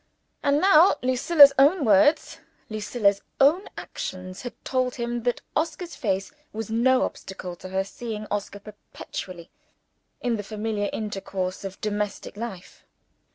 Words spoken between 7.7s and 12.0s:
seeing Oscar perpetually in the familiar intercourse of